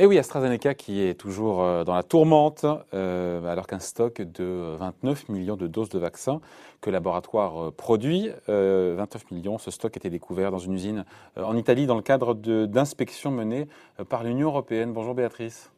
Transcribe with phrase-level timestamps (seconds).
[0.00, 2.64] Et oui, AstraZeneca qui est toujours euh, dans la tourmente,
[2.94, 6.40] euh, alors qu'un stock de 29 millions de doses de vaccins
[6.80, 11.04] que le laboratoire euh, produit, 29 millions, ce stock a été découvert dans une usine
[11.36, 13.68] en Italie dans le cadre d'inspections menées
[14.08, 14.94] par l'Union européenne.
[14.94, 15.70] Bonjour Béatrice.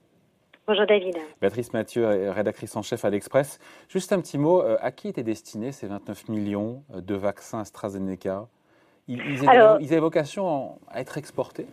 [0.69, 1.17] Bonjour David.
[1.41, 3.59] Béatrice Mathieu, rédactrice en chef à l'Express.
[3.89, 8.47] Juste un petit mot, à qui étaient destinés ces 29 millions de vaccins AstraZeneca?
[9.09, 11.67] Ils, ils, avaient, vocation à être exportés?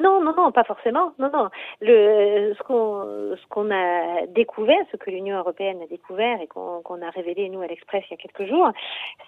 [0.00, 1.12] Non, non, non, pas forcément.
[1.18, 1.48] Non, non.
[1.80, 7.02] Le, ce qu'on, ce a découvert, ce que l'Union européenne a découvert et qu'on, qu'on
[7.02, 8.70] a révélé nous à l'Express il y a quelques jours,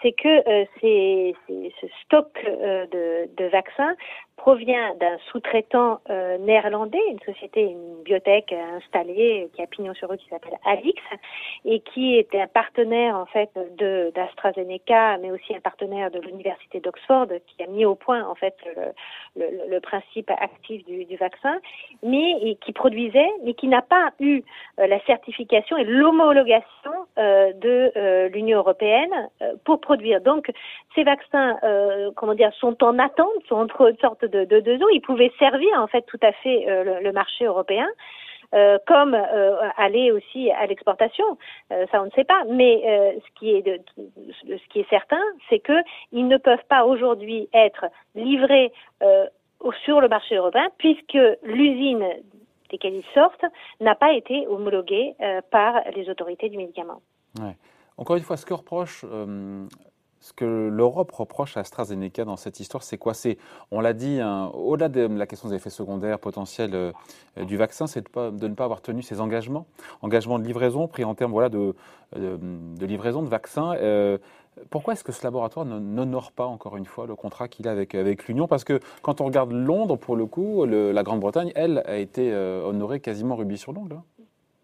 [0.03, 3.95] c'est que euh, ce stock euh, de, de vaccins
[4.37, 10.17] provient d'un sous-traitant euh, néerlandais, une société, une biotech installée qui a pignon sur rue
[10.17, 11.03] qui s'appelle Alix
[11.67, 13.51] et qui était un partenaire en fait
[14.15, 18.57] d'AstraZeneca, mais aussi un partenaire de l'université d'Oxford qui a mis au point en fait
[18.65, 18.93] le,
[19.37, 21.59] le, le principe actif du, vaccin,
[22.03, 24.43] mais qui produisait, mais qui n'a pas eu
[24.79, 29.29] euh, la certification et l'homologation euh, de euh, l'Union européenne
[29.65, 30.21] pour produire.
[30.21, 30.51] Donc
[30.95, 31.57] ces vaccins,
[32.17, 34.91] comment dire, sont en attente, sont entre une sorte de, de eaux.
[34.93, 37.89] Ils pouvaient servir en fait tout à fait le, marché européen.
[38.87, 39.15] Comme
[39.77, 41.25] aller aussi à l'exportation,
[41.71, 42.43] ça on ne sait pas.
[42.49, 43.51] Mais ce qui
[44.81, 45.81] est certain, c'est que
[46.13, 48.73] ils ne peuvent pas aujourd'hui être livrés
[49.85, 52.07] sur le marché européen puisque l'usine
[52.71, 53.45] desquelles ils sortent
[53.81, 55.15] n'a pas été homologuée
[55.51, 57.03] par les autorités du médicament.
[57.97, 59.05] Encore une fois, ce que reproche
[60.21, 63.15] ce que l'Europe reproche à AstraZeneca dans cette histoire, c'est quoi?
[63.15, 63.39] C'est,
[63.71, 66.93] on l'a dit, hein, au-delà de la question des effets secondaires potentiels euh,
[67.39, 69.67] du vaccin, c'est de, ne pas avoir tenu ses engagements,
[70.03, 71.75] engagements de livraison pris en termes voilà, de,
[72.17, 73.75] de, livraison de vaccins.
[73.77, 74.19] Euh,
[74.69, 78.29] pourquoi est-ce que ce laboratoire n'honore pas encore une fois le contrat qu'il a avec,
[78.29, 78.47] l'Union?
[78.47, 82.63] Parce que quand on regarde Londres, pour le coup, la Grande-Bretagne, elle, a été euh,
[82.65, 83.95] honorée quasiment rubis sur l'ongle.
[83.95, 84.05] Hein.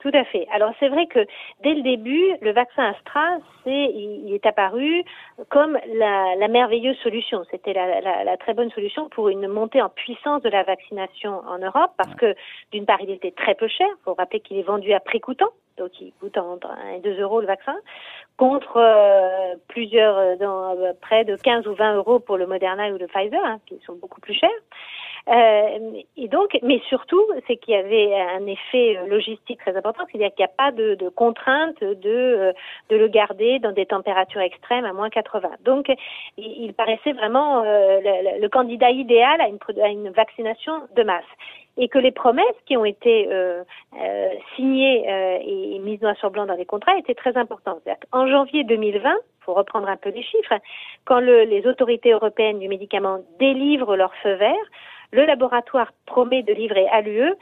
[0.01, 0.47] Tout à fait.
[0.53, 1.21] Alors c'est vrai que
[1.63, 5.03] dès le début, le vaccin Astra, c'est, il est apparu
[5.49, 7.45] comme la, la merveilleuse solution.
[7.51, 11.41] C'était la, la, la, très bonne solution pour une montée en puissance de la vaccination
[11.49, 12.35] en Europe, parce que
[12.73, 13.89] d'une part, il était très peu cher.
[13.89, 17.01] Il faut rappeler qu'il est vendu à prix coûtant, donc il coûte entre 1 et
[17.01, 17.77] 2 euros le vaccin,
[18.37, 22.89] contre euh, plusieurs, euh, dans, euh, près de 15 ou 20 euros pour le Moderna
[22.91, 24.51] ou le Pfizer, hein, qui sont beaucoup plus chers.
[25.29, 30.33] Euh, et donc, mais surtout, c'est qu'il y avait un effet logistique très important, c'est-à-dire
[30.35, 32.53] qu'il n'y a pas de, de contrainte de, euh,
[32.91, 35.51] de le garder dans des températures extrêmes à moins 80.
[35.65, 35.93] Donc,
[36.37, 38.01] il, paraissait vraiment euh,
[38.41, 41.25] le, candidat idéal à une, à une vaccination de masse
[41.79, 43.63] et que les promesses qui ont été euh,
[44.01, 47.83] euh, signées euh, et mises noir sur blanc dans les contrats étaient très importantes.
[48.13, 50.55] En janvier 2020, faut reprendre un peu les chiffres,
[51.05, 54.55] quand le, les autorités européennes du médicament délivrent leur feu vert,
[55.13, 57.35] le laboratoire promet de livrer à l'UE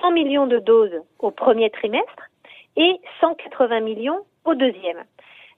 [0.00, 2.30] 100 millions de doses au premier trimestre
[2.76, 5.04] et 180 millions au deuxième.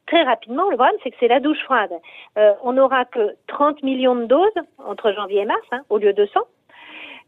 [0.06, 1.92] Très rapidement, le problème, c'est que c'est la douche froide.
[2.36, 6.12] Euh, on n'aura que 30 millions de doses entre janvier et mars, hein, au lieu
[6.12, 6.40] de 100,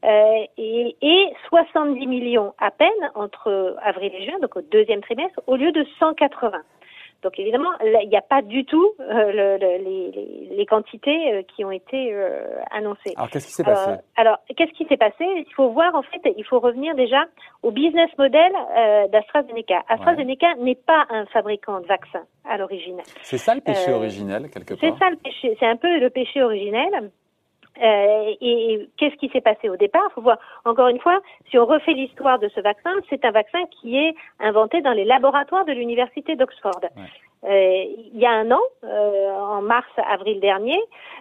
[0.05, 5.41] euh, et, et 70 millions à peine entre avril et juin, donc au deuxième trimestre,
[5.47, 6.61] au lieu de 180.
[7.27, 11.43] Donc évidemment, il n'y a pas du tout euh, le, le, les, les, quantités euh,
[11.43, 13.15] qui ont été euh, annoncées.
[13.17, 15.25] Alors qu'est-ce qui s'est passé Alors qu'est-ce qui s'est passé?
[15.25, 17.25] Il faut voir en fait, il faut revenir déjà
[17.65, 18.53] au business model
[19.11, 19.83] d'AstraZeneca.
[19.89, 23.01] AstraZeneca n'est pas un fabricant de vaccins à l'origine.
[23.23, 24.79] C'est ça le péché originel quelque part.
[24.81, 25.57] C'est ça le péché.
[25.59, 27.11] C'est un peu le péché originel.
[27.83, 30.07] Euh, et, qu'est-ce qui s'est passé au départ?
[30.11, 31.21] Il faut voir, encore une fois,
[31.51, 35.05] si on refait l'histoire de ce vaccin, c'est un vaccin qui est inventé dans les
[35.05, 36.81] laboratoires de l'université d'Oxford.
[37.45, 40.81] Euh, il y a un an, euh, en mars-avril dernier,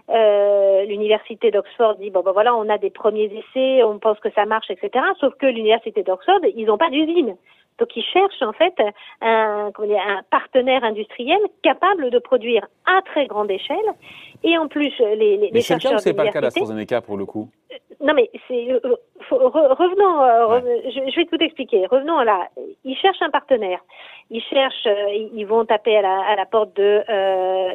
[0.10, 4.32] euh, l'université d'Oxford dit bon ben voilà, on a des premiers essais, on pense que
[4.32, 5.06] ça marche, etc.
[5.20, 7.36] Sauf que l'université d'Oxford, ils n'ont pas d'usine.
[7.80, 8.74] Donc ils cherchent en fait
[9.22, 13.78] un, un partenaire industriel capable de produire à très grande échelle.
[14.44, 17.50] Et en plus, les, les, mais c'est pas le cas d'AstraZeneca pour le coup
[18.02, 18.96] Non mais c'est euh,
[19.32, 21.86] revenons, euh, je, vais tout expliquer.
[21.88, 22.48] Revenons là.
[22.86, 23.80] Ils cherchent un partenaire.
[24.30, 27.04] Ils cherchent, euh, ils vont taper à la, à la porte de,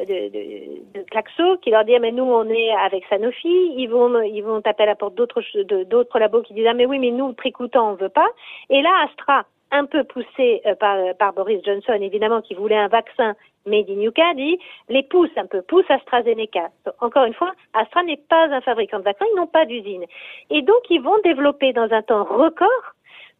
[0.05, 3.73] de, de, de Claxo qui leur dit ah, mais nous on est avec Sanofi.
[3.77, 5.41] Ils vont ils vont taper à la porte d'autres
[5.83, 8.29] d'autres labos qui disent ah mais oui mais nous le prix coûtant on veut pas.
[8.69, 12.87] Et là Astra un peu poussé euh, par, par, Boris Johnson, évidemment, qui voulait un
[12.87, 13.35] vaccin
[13.65, 14.59] made in UK, dit
[14.89, 16.69] les pousse un peu, pousse AstraZeneca.
[16.99, 20.05] Encore une fois, Astra n'est pas un fabricant de vaccins, ils n'ont pas d'usine.
[20.49, 22.95] Et donc, ils vont développer dans un temps record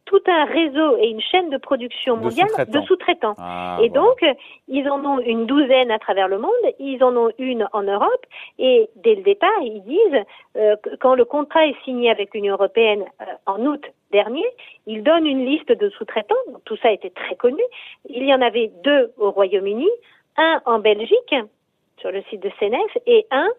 [0.06, 3.36] tout un réseau et une chaîne de production mondiale de sous-traitants.
[3.38, 4.25] Ah, et donc,
[4.68, 8.25] ils en ont une douzaine à travers le monde, ils en ont une en Europe,
[8.57, 10.24] et dès le départ, ils disent,
[10.57, 14.45] euh, quand le contrat est signé avec l'Union européenne euh, en août dernier,
[14.85, 16.35] ils donnent une liste de sous-traitants,
[16.65, 17.61] tout ça était très connu,
[18.09, 19.89] il y en avait deux au Royaume-Uni,
[20.37, 21.35] un en Belgique,
[21.97, 23.49] sur le site de CNF, et un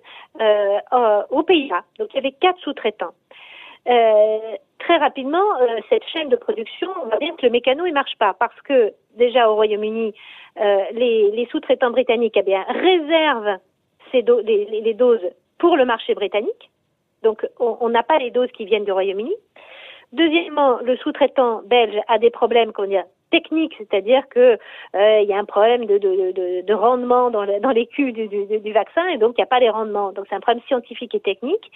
[0.41, 1.85] euh, aux Pays-Bas.
[1.99, 3.15] Donc il y avait quatre sous-traitants.
[3.89, 7.93] Euh, très rapidement, euh, cette chaîne de production, on voit bien que le mécano ne
[7.93, 10.15] marche pas parce que déjà au Royaume-Uni,
[10.61, 13.59] euh, les, sous-traitants britanniques eh réservent
[14.13, 16.71] les, doses pour le marché britannique.
[17.23, 19.35] Donc on n'a pas les doses qui viennent du Royaume-Uni.
[20.13, 22.87] Deuxièmement, le sous-traitant belge a des problèmes qu'on
[23.33, 24.59] techniques, c'est-à-dire que
[24.95, 27.87] euh, il y a un problème de, de, de, de rendement dans, le, dans les
[27.87, 30.13] culs du, du, du, vaccin et donc il n'y a pas les rendements.
[30.13, 31.73] Donc c'est un problème scientifique et technique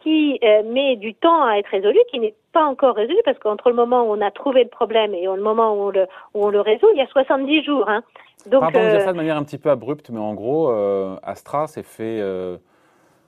[0.00, 3.70] qui euh, met du temps à être résolu, qui n'est pas encore résolu, parce qu'entre
[3.70, 6.44] le moment où on a trouvé le problème et le moment où on le, où
[6.46, 7.88] on le résout, il y a 70 jours.
[7.88, 8.02] Hein.
[8.46, 10.70] Donc, Pardon de dire euh, ça de manière un petit peu abrupte, mais en gros,
[10.70, 12.22] euh, Astra s'est fait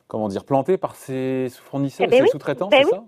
[0.07, 3.03] comment dire, planté par ses fournisseurs, eh ben ses sous-traitants, ben c'est ça?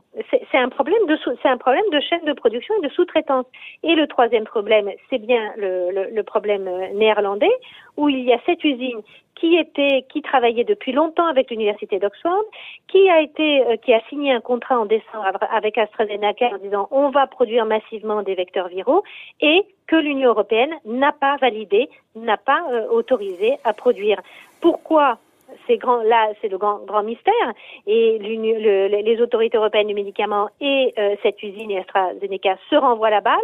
[0.51, 3.47] C'est un problème de chaîne de production et de sous-traitance.
[3.83, 7.53] Et le troisième problème, c'est bien le, problème euh, néerlandais,
[7.97, 9.03] où il y a cette usine
[9.35, 12.45] qui était, qui travaillait depuis longtemps avec l'université d'Oxford,
[12.89, 17.11] qui a été, euh, a signé un contrat en décembre avec AstraZeneca en disant on
[17.11, 19.05] va produire massivement des vecteurs viraux
[19.41, 24.21] et que l'Union européenne n'a pas validé, n'a pas euh, autorisé à produire.
[24.61, 25.19] Pourquoi
[25.67, 27.53] c'est là, c'est le grand, grand mystère.
[27.87, 33.37] Et les autorités européennes du médicament et euh, cette usine AstraZeneca se renvoient la balle.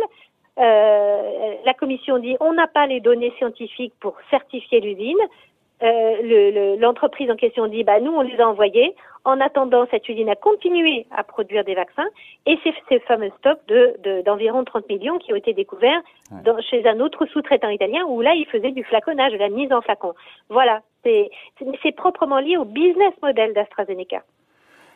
[0.59, 5.19] Euh, la Commission dit on n'a pas les données scientifiques pour certifier l'usine.
[5.83, 8.95] Euh, l'entreprise en question dit bah nous on les a envoyés.
[9.25, 12.07] En attendant, cette usine a continué à produire des vaccins
[12.47, 16.03] et c'est ces fameux stocks de d'environ 30 millions qui ont été découverts
[16.45, 19.73] dans, chez un autre sous-traitant italien où là il faisait du flaconnage, de la mise
[19.73, 20.15] en flacon.
[20.49, 21.31] Voilà, c'est
[21.97, 24.23] proprement lié au business model d'AstraZeneca.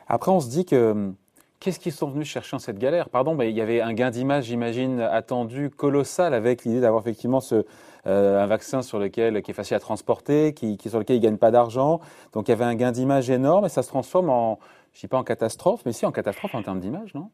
[0.09, 1.15] Après, on se dit que hum,
[1.61, 3.09] Qu'est-ce qu'ils sont venus chercher en cette galère?
[3.09, 7.41] Pardon, mais il y avait un gain d'image, j'imagine, attendu colossal avec l'idée d'avoir effectivement
[7.41, 7.65] ce,
[8.05, 11.51] un vaccin sur lequel qui est facile à transporter, qui, sur lequel ils gagnent pas
[11.51, 12.01] d'argent.
[12.33, 14.59] Donc il y avait un gain d'image énorme et ça se transforme en,
[14.93, 17.31] je dis pas en catastrophe, mais si en catastrophe en termes d'image, non?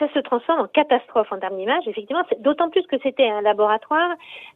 [0.00, 4.10] Ça se transforme en catastrophe en termes d'image, effectivement, d'autant plus que c'était un laboratoire.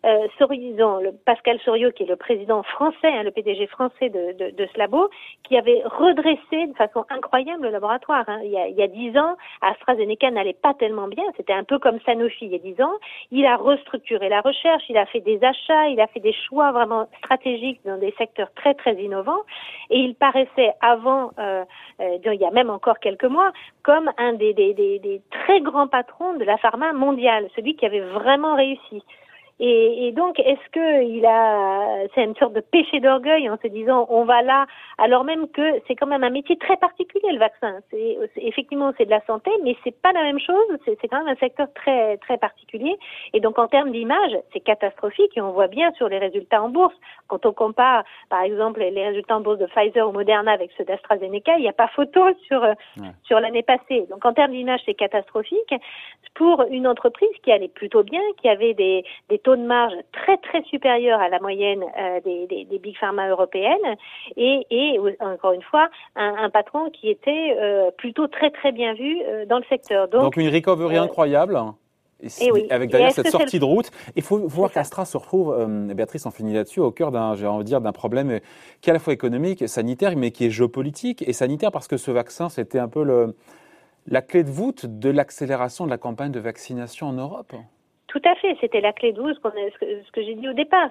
[0.04, 4.50] Euh, le Pascal Soriot, qui est le président français, hein, le PDG français de, de,
[4.50, 5.08] de, ce labo,
[5.42, 8.24] qui avait redressé de façon incroyable le laboratoire.
[8.26, 8.40] Hein.
[8.42, 12.46] Il, y a, dix ans, AstraZeneca n'allait pas tellement bien, c'était un peu comme Sanofi
[12.46, 12.94] il y a dix ans.
[13.30, 16.72] Il a restructuré la recherche, il a fait des achats, il a fait des choix
[16.72, 19.42] vraiment stratégiques dans des secteurs très très innovants,
[19.90, 21.64] et il paraissait avant, euh,
[22.00, 23.52] euh il y a même encore quelques mois,
[23.84, 28.56] comme un des, des, très grands patrons de la pharma mondiale, celui qui avait vraiment
[28.56, 29.02] réussi.
[29.60, 33.68] Et, et, donc, est-ce que il a, c'est une sorte de péché d'orgueil en se
[33.68, 34.66] disant, on va là,
[34.98, 37.78] alors même que c'est quand même un métier très particulier le vaccin.
[37.90, 40.66] C'est, effectivement, c'est de la santé, mais c'est pas la même chose.
[40.84, 42.96] C'est, c'est quand même un secteur très très particulier.
[43.32, 45.36] Et donc, en termes d'image, c'est catastrophique.
[45.36, 46.94] Et on voit bien sur les résultats en bourse,
[47.28, 50.84] quand on compare, par exemple, les résultats en bourse de Pfizer ou Moderna avec ceux
[50.84, 52.66] d'AstraZeneca, il n'y a pas photo sur
[53.22, 54.06] sur l'année passée.
[54.10, 55.74] Donc, en termes d'image, c'est catastrophique
[56.34, 60.36] pour une entreprise qui allait plutôt bien, qui avait des, des taux de marge très
[60.38, 63.96] très supérieurs à la moyenne euh, des, des, des, big pharma européennes
[64.36, 68.94] et, et encore une fois un, un patron qui était euh, plutôt très très bien
[68.94, 70.08] vu euh, dans le secteur.
[70.08, 71.60] Donc, Donc une recovery incroyable.
[72.22, 72.66] Et eh oui.
[72.70, 75.54] Avec d'ailleurs cette sortie de route, il faut voir qu'Astra se retrouve,
[75.92, 78.40] Béatrice en finit là-dessus, au cœur d'un, j'ai envie de dire, d'un problème
[78.80, 81.98] qui est à la fois économique, sanitaire, mais qui est géopolitique et sanitaire parce que
[81.98, 83.36] ce vaccin, c'était un peu le,
[84.06, 87.52] la clé de voûte de l'accélération de la campagne de vaccination en Europe.
[88.14, 90.88] Tout à fait, c'était la clé de voûte, ce que, j'ai dit au départ.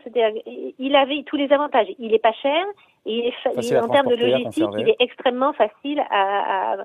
[0.77, 1.87] Il avait tous les avantages.
[1.97, 2.65] Il est pas cher,
[3.05, 6.75] et il est, en termes de logistique, il est extrêmement facile à,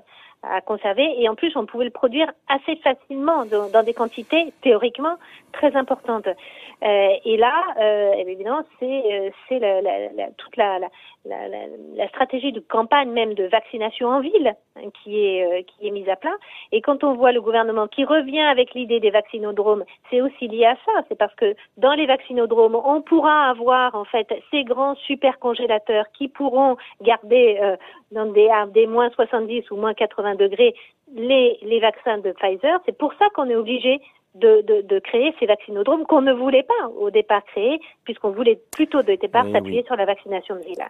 [0.43, 1.13] à, conserver.
[1.21, 5.17] Et en plus, on pouvait le produire assez facilement dans, des quantités théoriquement
[5.51, 6.27] très importantes.
[6.27, 10.79] Euh, et là, euh, évidemment, c'est euh, c'est la, la, toute la,
[11.25, 16.35] la, stratégie de campagne même de vaccination en ville hein, qui est mise à plat.
[16.71, 20.65] Et quand on voit le gouvernement qui revient avec l'idée des vaccinodromes, c'est aussi lié
[20.65, 21.03] à ça.
[21.09, 26.05] C'est parce que dans les vaccinodromes, on pourra avoir en fait ces grands super congélateurs
[26.13, 27.75] qui pourront garder
[28.11, 30.73] dans des, des moins 70 ou moins 80 degrés
[31.13, 32.79] les vaccins de Pfizer.
[32.85, 33.99] C'est pour ça qu'on est obligé
[34.35, 38.61] de, de, de, créer ces vaccinodromes qu'on ne voulait pas au départ créer, puisqu'on voulait
[38.71, 40.85] plutôt de départ s'appuyer sur la vaccination de ville.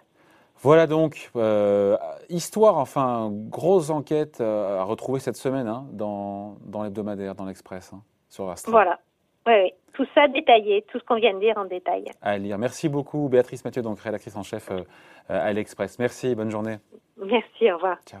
[0.62, 1.96] Voilà donc, euh,
[2.28, 7.92] histoire, enfin, grosse enquête euh, à retrouver cette semaine hein, dans, dans l'hebdomadaire, dans l'Express.
[7.94, 8.02] Hein.
[8.28, 8.70] sur Astra.
[8.70, 8.98] Voilà.
[9.46, 9.72] Oui, oui.
[9.94, 12.04] Tout ça détaillé, tout ce qu'on vient de dire en détail.
[12.22, 12.58] À lire.
[12.58, 14.70] Merci beaucoup, Béatrice Mathieu, donc rédactrice en chef
[15.28, 15.98] à l'Express.
[15.98, 16.76] Merci, bonne journée.
[17.16, 17.98] Merci, au revoir.
[18.06, 18.20] Ciao.